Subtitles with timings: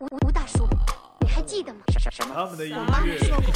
[0.00, 0.66] 吴吴大叔，
[1.20, 1.80] 你还记得吗？
[1.92, 2.34] 什什什么？
[2.34, 2.66] 他们的。
[3.18, 3.52] 说过，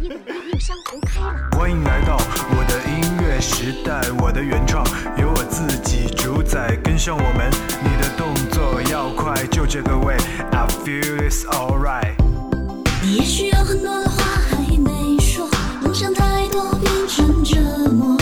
[0.00, 1.50] 一吻令山红开了。
[1.58, 4.86] 欢迎来到我的音乐时代，我的原创
[5.18, 7.50] 由我自己主宰，跟上我们，
[7.82, 10.14] 你的动作要快，就这个味
[10.52, 12.14] ，I feel it's alright。
[13.02, 15.50] 你也许有很多的话还没说，
[15.82, 17.58] 梦想太多变成折
[17.90, 18.16] 磨，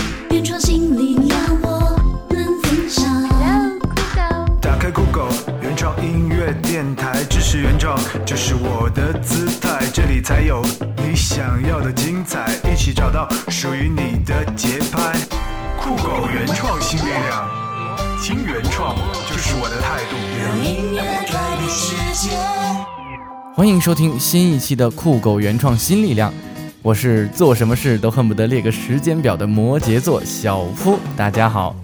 [6.03, 10.65] 音乐电台，支持原创就是我的姿态，这里才有
[10.97, 15.13] 你想要的精彩，一起找到属于你的节拍。
[15.79, 17.49] 酷狗原创新力量，
[18.23, 18.97] 听原创
[19.31, 20.17] 就是我的态度。
[20.43, 22.37] 让音乐改变世界。
[23.55, 26.33] 欢迎收听新一期的酷狗原创新力量，
[26.83, 31.75] 我是做什么事都恨不得列个时间表的摩羯座小夫，大家好。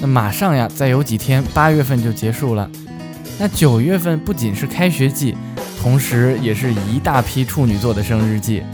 [0.00, 2.70] 那马上呀，再有几天八月份就结束了，
[3.40, 5.36] 那九月份不仅是开学季，
[5.80, 8.64] 同时也是一大批处女座的生日季。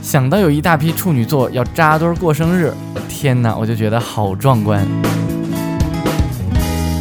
[0.00, 2.72] 想到有一大批处女座要扎堆过生日，
[3.10, 4.88] 天哪，我就觉得好壮观。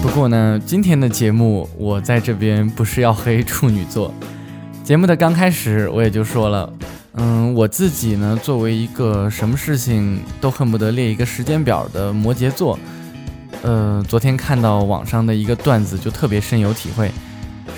[0.02, 4.14] 不过呢，今天的节目我在这边不是要黑处女座。
[4.84, 6.74] 节目的刚开始，我也就说了，
[7.14, 12.78] 嗯，我自己呢，作为一个什么事情都恨不得列一个时间表的摩羯座，
[13.62, 17.12] 呃，昨天看到网上的一个段子，就特别深有体会，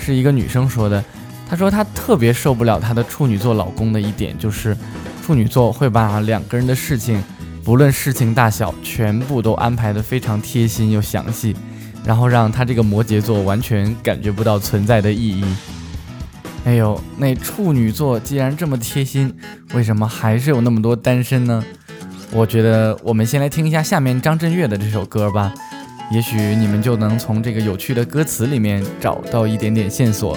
[0.00, 1.04] 是一个女生说的，
[1.48, 4.76] 她说她特别受不了她的处女座老公的一点，就是
[5.24, 7.22] 处女座会把两个人的事情，
[7.64, 11.54] 不论事情大小，全部都安排得非常贴心又详细，
[12.04, 15.44] 然后让她这个摩羯座完全感觉不到存在的意义。
[16.64, 19.34] 哎呦，那处女座既然这么贴心，
[19.74, 21.64] 为什么还是有那么多单身呢？
[22.30, 25.52] 我觉得我们先来听一下下面张震岳的这首歌吧，
[26.10, 30.36] 也许你们就能从这个有趣的歌词里面找到一点点线索。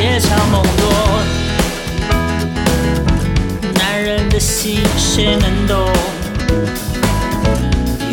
[0.00, 1.22] 夜长梦多，
[3.74, 5.88] 男人的心谁能懂？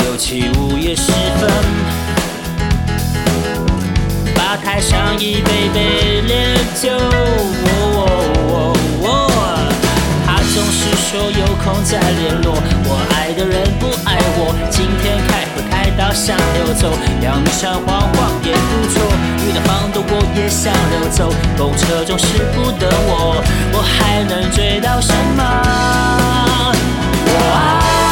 [0.06, 1.50] 尤其午夜时分，
[4.36, 6.90] 吧台上一杯杯烈酒，
[10.26, 12.56] 他总是说有空再联络。
[13.36, 16.90] 的人不爱我，今天开会开到想溜走，
[17.22, 19.02] 阳明山晃晃也不错。
[19.46, 22.26] 遇到房东我也想溜走，公车总是
[22.56, 25.44] 不等我，我还能追到什么？
[27.28, 28.05] 我爱，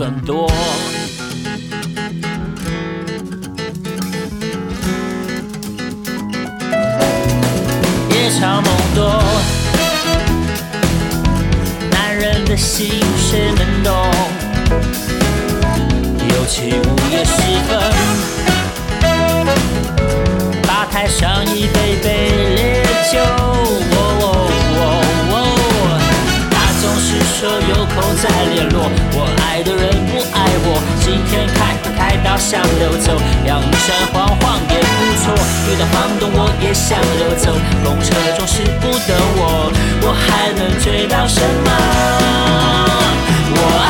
[0.00, 0.33] 也
[32.38, 33.12] 想溜走，
[33.46, 34.82] 阳明山晃晃也不
[35.22, 35.32] 错。
[35.68, 37.52] 遇到房东我也想溜走，
[37.84, 39.72] 公车总是不等我，
[40.02, 41.70] 我还能追到什么？
[43.56, 43.88] 我爱，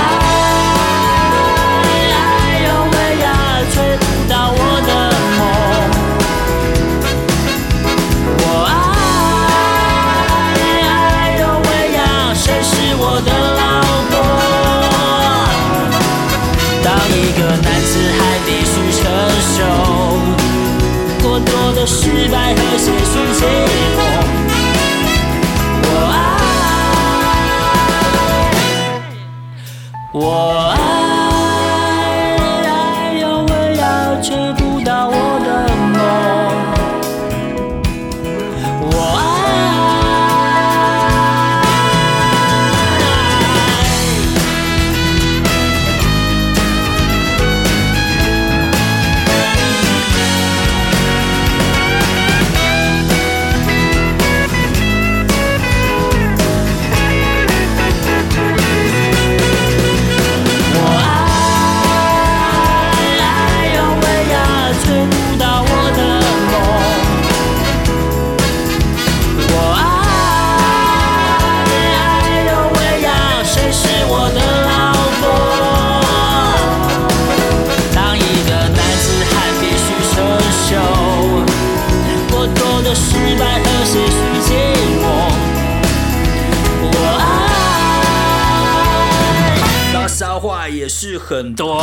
[91.24, 91.82] 很多。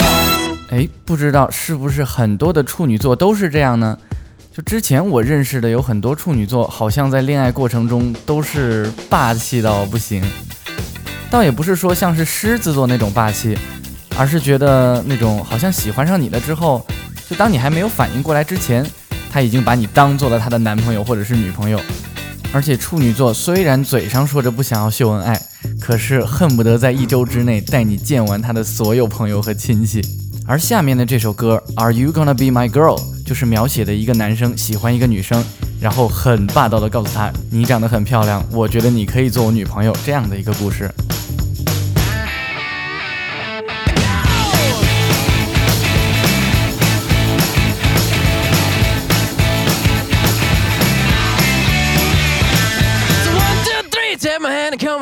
[0.69, 3.97] 哎，不知道是不是很多的处女座都是这样呢？
[4.53, 10.23] 就之前我认识的有很多处女座，好像在恋爱过程中都是霸气到不行。
[11.31, 13.57] 倒也不是说像是狮子座那种霸气，
[14.15, 16.85] 而是觉得那种好像喜欢上你了之后，
[17.27, 18.85] 就当你还没有反应过来之前，
[19.31, 21.79] 他已经把你当做了他的男朋友或者是女朋友。
[22.53, 25.41] 而且处女座虽然嘴上说着不想要秀恩爱，
[25.79, 30.01] 可是恨不得在一周之内带你见完他的所有朋友和亲戚。
[30.45, 35.41] 而下面的这首歌《Are You Gonna Be My Girl》就是描写的一个男生喜欢一个女生，
[35.79, 40.91] 然后很霸道的告诉她：“你长得很漂亮，我觉得你可以做我女朋友。”这样的一个故事。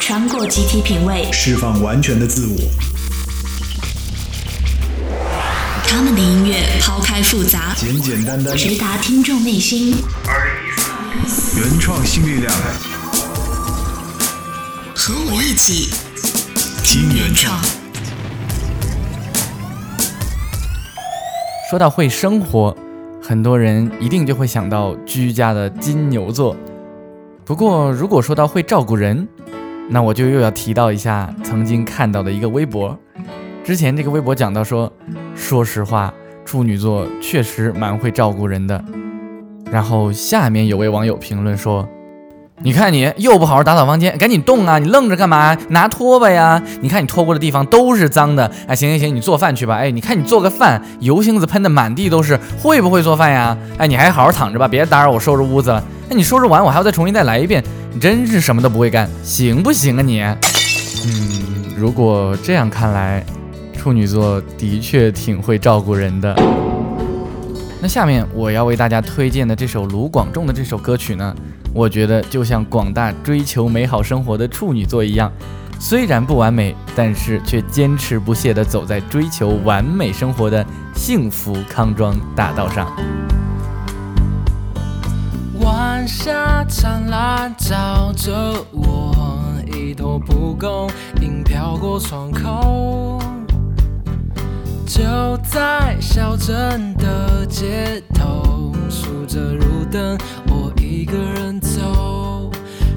[0.00, 2.56] 穿过集体品味，释放完全的自我。
[5.86, 9.96] 他们的音乐抛开复杂，简简单单，直达听众内心。
[11.56, 12.52] 原创新力量，
[14.94, 15.90] 和我一起
[16.82, 17.58] 听原创。
[21.70, 22.76] 说到会生活，
[23.22, 26.56] 很多人一定就会想到居家的金牛座。
[27.44, 29.28] 不过，如果说到会照顾人，
[29.88, 32.96] 那我就又要提到一下曾经看到的一个微博。
[33.62, 34.92] 之前这个微博讲到说，
[35.34, 36.12] 说实话，
[36.44, 38.82] 处女座确实蛮会照顾人的。
[39.70, 41.88] 然后下面有位网友评论说
[42.62, 44.78] ：“你看你又不好好打扫房间，赶紧动啊！
[44.78, 45.56] 你愣着干嘛？
[45.68, 46.62] 拿拖把呀！
[46.80, 48.50] 你看你拖过的地方都是脏的。
[48.66, 49.76] 哎，行行行，你做饭去吧。
[49.76, 53.56] 哎，你看你做个饭，油星子喷的满地都是，会不会做饭呀？
[53.78, 55.82] 哎，你还好好躺着吧，别打扰我收拾屋子了。
[56.14, 57.60] 哎，你收拾完我还要再重新再来一遍，
[57.92, 60.20] 你真是什么都不会干，行不行啊你？
[60.22, 63.26] 嗯，如果这样看来，
[63.76, 66.32] 处女座的确挺会照顾人的。
[67.82, 71.34] 那下面我要为大家推荐的这首卢广仲的这首歌曲呢，
[71.74, 75.32] 我觉得就像广大追求美好生活的处女座一样，
[75.80, 82.88] 虽然不完美，但是却坚持不懈地走在追求完美生活的幸福康庄大道上。
[86.06, 88.32] 下灿烂照着
[88.72, 89.14] 我，
[89.66, 93.18] 一朵蒲公英飘过窗口。
[94.86, 95.02] 就
[95.42, 100.16] 在小镇的街头，数着路灯，
[100.48, 102.50] 我一个人走，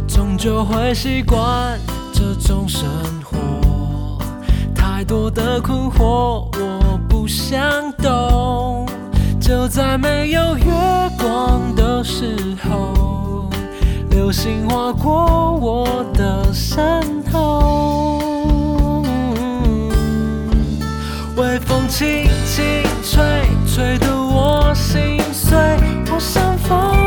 [0.07, 1.79] 终究会习惯
[2.13, 2.87] 这种生
[3.23, 4.19] 活。
[4.75, 8.85] 太多的困惑，我不想懂。
[9.39, 10.65] 就在没有月
[11.17, 12.36] 光的时
[12.67, 13.50] 候，
[14.10, 18.22] 流星划过我的身后。
[21.38, 23.24] 微风轻轻吹，
[23.67, 25.58] 吹得我心碎。
[26.12, 27.06] 我像风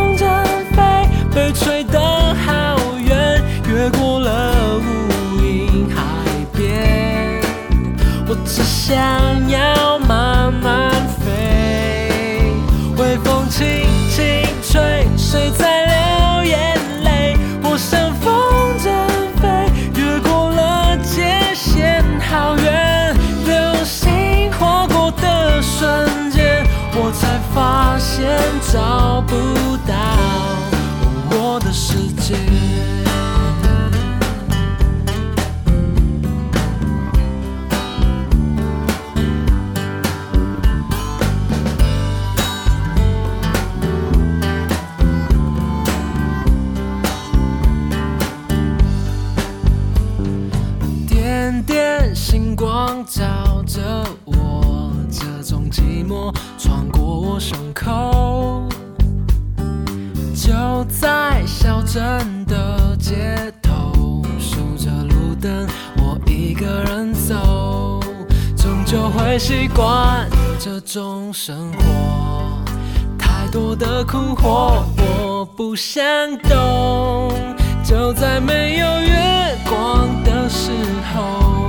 [15.30, 17.36] 谁在流眼泪？
[17.62, 18.34] 我像风
[18.80, 18.90] 筝
[19.40, 19.46] 飞，
[19.94, 23.14] 越过了界限，好远。
[23.46, 28.28] 流星划过的瞬间，我才发现
[28.72, 29.69] 找不
[53.04, 53.80] 照着
[54.24, 58.68] 我，这种寂寞穿过我胸口。
[60.34, 65.66] 就在小镇的街头，数着路灯，
[65.98, 68.00] 我一个人走，
[68.56, 70.28] 终究会习惯
[70.58, 72.58] 这种生活。
[73.18, 76.02] 太多的困惑，我不想
[76.48, 77.32] 懂。
[77.82, 80.70] 就在没有月光的时
[81.12, 81.59] 候，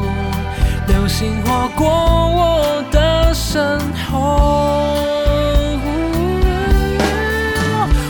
[1.21, 4.09] 星划过我的身后。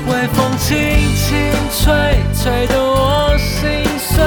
[0.07, 0.77] 微风轻
[1.17, 1.91] 轻吹，
[2.33, 3.67] 吹得我心
[3.99, 4.23] 碎。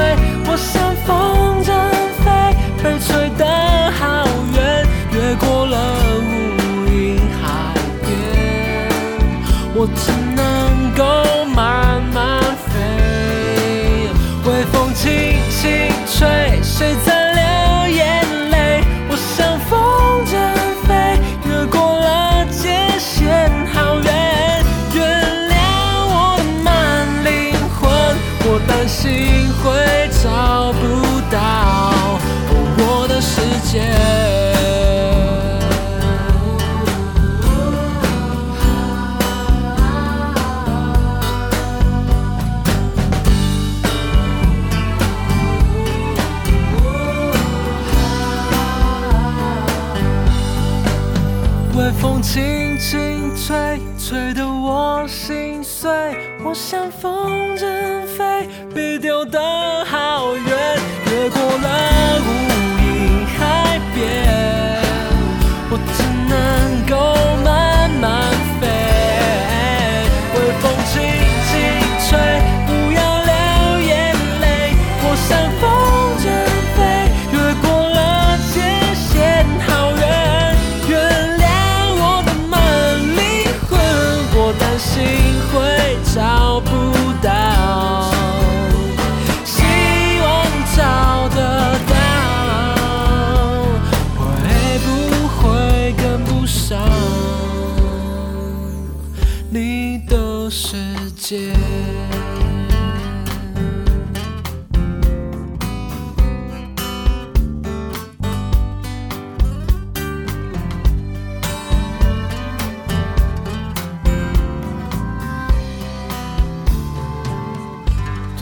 [0.47, 1.73] 我像风筝
[2.21, 2.29] 飞，
[2.83, 3.43] 被吹得
[3.99, 5.75] 好远，越过了
[6.21, 6.29] 无
[6.87, 7.43] 垠海
[8.03, 8.07] 边。
[9.75, 10.43] 我只能
[10.95, 11.03] 够
[11.55, 12.23] 慢慢
[12.69, 12.69] 飞。
[14.45, 15.09] 微风轻
[15.49, 15.65] 轻
[16.07, 17.24] 吹，谁在
[52.25, 55.91] 轻轻吹，吹得我心碎。
[56.43, 59.39] 我像风筝飞，被丢得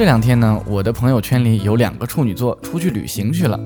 [0.02, 3.56] 这两天呢，我的朋友圈里有两个处女座出去旅行去了。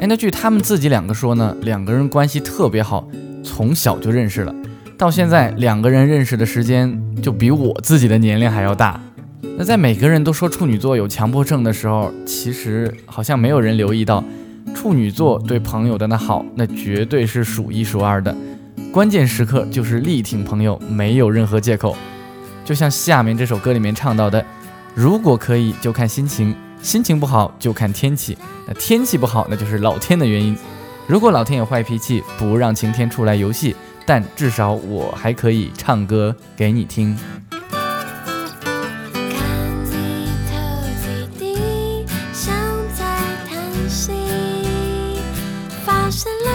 [0.00, 3.06] 哎，那据他们自己两个说呢，两个人关系特别好，
[3.44, 4.52] 从小就认识了，
[4.98, 9.00] 到现在两个人认识的时间就比我自己的年龄还要大。
[9.56, 14.24] 那在每个人都说处女座有强迫症的时候，其实好像没有人留意到，
[14.74, 18.36] 处女座对朋友的那好，那绝对是数一数二的。
[18.92, 21.96] 关键时刻就是力挺朋友，没有任何借口。
[22.64, 24.44] 就像下面这首歌里面唱到的
[24.94, 28.36] ：“如果可以，就看心情；心情不好，就看天气。
[28.66, 30.56] 那天气不好，那就是老天的原因。
[31.06, 37.16] 如果老天有坏脾气，不让晴天出来游戏，但至少我还可以唱歌给你听。”，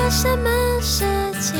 [0.07, 0.49] 什么
[0.81, 1.03] 事
[1.41, 1.59] 情？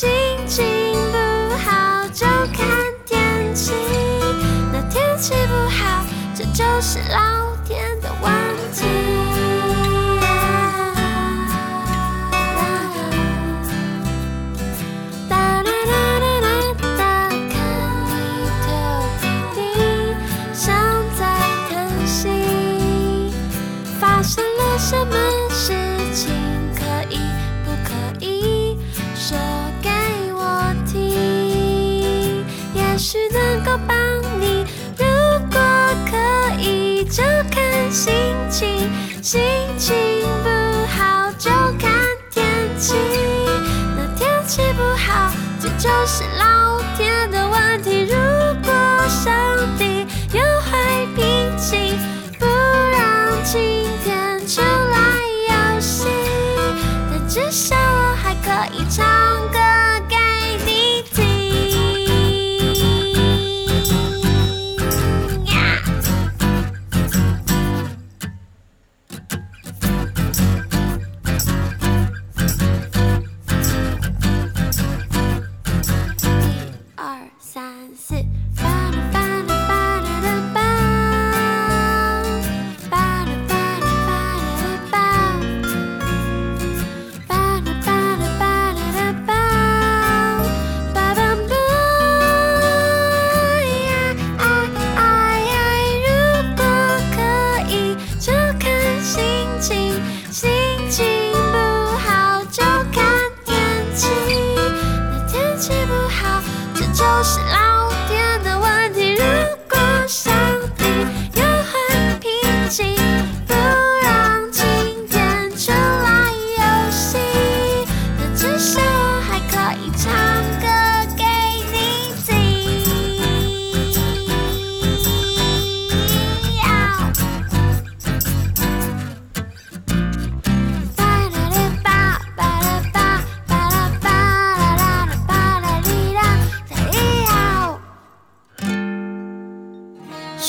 [0.00, 0.08] 心
[0.46, 0.64] 情
[1.12, 1.18] 不
[1.58, 2.24] 好就
[2.56, 2.66] 看
[3.04, 3.74] 天气。
[4.72, 6.02] 那天气不好，
[6.34, 7.29] 这就是老
[39.30, 39.40] 心
[39.78, 39.94] 情
[40.42, 40.48] 不
[40.88, 41.88] 好就看
[42.32, 42.42] 天
[42.76, 42.94] 气。
[43.96, 46.59] 那天气不好，这就是老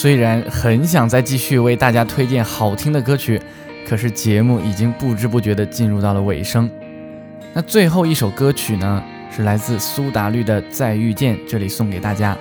[0.01, 3.39] 虽然很想再继续为大家推荐好听的歌曲，
[3.87, 6.67] 可是节目已经不知不觉地进入到了尾声。
[7.53, 12.35] 那最后一首歌曲呢，是来自苏打绿的《再遇见》，这里送给大家。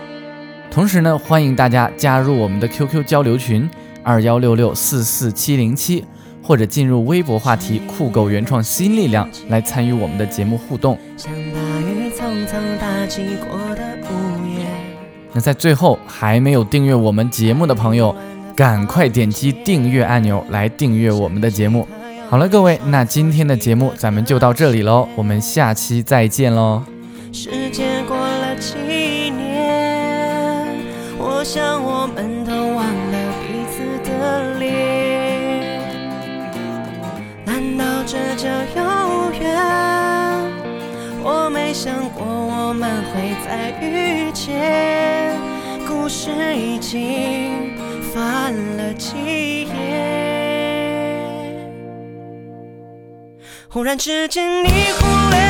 [0.71, 3.69] 同时呢，欢迎大家加入我们的 QQ 交流群
[4.03, 6.03] 二幺六六四四七零七，
[6.43, 10.99] 或者进入微博话题“酷狗原创新力量”来参与我们的节目互动。
[11.15, 13.70] 像大雨匆匆打击过。
[15.33, 18.15] 那在最后还没有订阅我们节目的朋友，
[18.57, 21.87] 赶快点击订阅按钮来订阅我们的节目。
[22.29, 26.83] 好了，各位，那今天的节目咱们就到这里喽，我们下期再见喽。
[27.33, 28.75] 时间过了几
[29.31, 30.67] 年，
[31.19, 32.40] 我想我们
[41.83, 45.35] 想过我们会再遇见，
[45.89, 47.75] 故事已经
[48.13, 49.73] 翻了几页。
[53.71, 55.50] 忽然之间，你忽略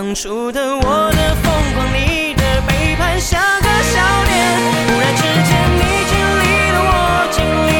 [0.00, 4.56] 当初的我的疯狂，你的背叛像个笑脸，
[4.86, 7.77] 忽然之间你经历了我经历。